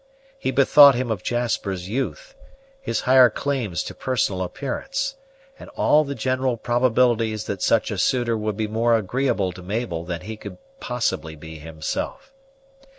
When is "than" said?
10.03-10.21